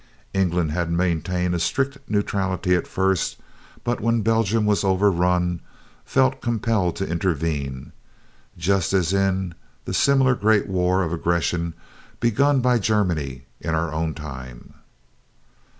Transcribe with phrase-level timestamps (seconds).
[0.33, 3.37] England had maintained a strict neutrality at first,
[3.83, 5.59] but when Belgium was overrun,
[6.05, 7.91] felt compelled to intervene,
[8.57, 9.53] just as in
[9.85, 11.75] the similar great war of aggression
[12.19, 14.73] begun by Germany in our own time.